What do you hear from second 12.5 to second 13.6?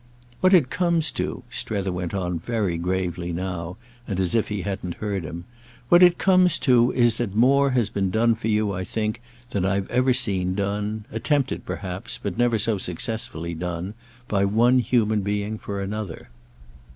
so successfully